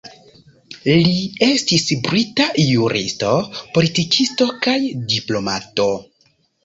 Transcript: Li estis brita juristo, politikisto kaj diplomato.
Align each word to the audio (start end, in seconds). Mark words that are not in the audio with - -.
Li 1.07 1.17
estis 1.47 1.83
brita 2.07 2.47
juristo, 2.69 3.35
politikisto 3.77 4.49
kaj 4.67 4.77
diplomato. 5.13 5.87